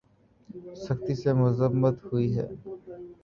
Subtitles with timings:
[0.83, 2.47] سختی سے مذمت ہوئی ہے